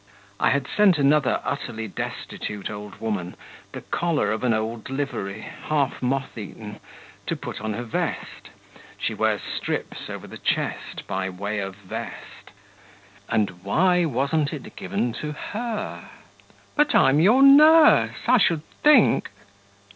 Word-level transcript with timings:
I 0.39 0.49
had 0.49 0.65
sent 0.67 0.97
another 0.97 1.39
utterly 1.43 1.87
destitute 1.87 2.71
old 2.71 2.99
woman 2.99 3.35
the 3.71 3.81
collar 3.81 4.31
of 4.31 4.43
an 4.43 4.51
old 4.51 4.89
livery, 4.89 5.41
half 5.41 6.01
moth 6.01 6.35
eaten, 6.39 6.79
to 7.27 7.35
put 7.35 7.61
on 7.61 7.73
her 7.73 7.83
vest 7.83 8.49
(she 8.97 9.13
wears 9.13 9.41
strips 9.43 10.09
over 10.09 10.25
the 10.25 10.39
chest 10.39 11.05
by 11.05 11.29
way 11.29 11.59
of 11.59 11.75
vest)... 11.75 12.49
and 13.29 13.61
why 13.63 14.05
wasn't 14.05 14.51
it 14.53 14.75
given 14.75 15.13
to 15.21 15.33
her? 15.33 16.09
'But 16.75 16.95
I'm 16.95 17.19
your 17.19 17.43
nurse; 17.43 18.17
I 18.27 18.39
should 18.39 18.65
think... 18.81 19.29